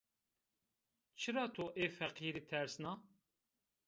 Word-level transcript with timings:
Çira 1.19 1.45
to 1.55 1.65
ê 1.83 1.85
feqîrî 1.97 2.43
tersna? 2.49 2.93